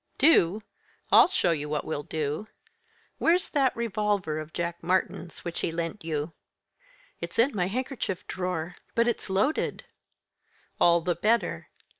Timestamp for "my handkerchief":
7.55-8.25